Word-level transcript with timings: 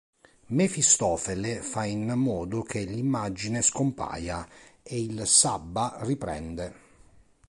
Mefistofele 0.47 1.61
fa 1.61 1.85
in 1.85 2.09
modo 2.13 2.63
che 2.63 2.83
l'immagine 2.85 3.61
scompaia, 3.61 4.47
e 4.81 4.99
il 4.99 5.27
sabba 5.27 5.97
riprende. 6.01 6.73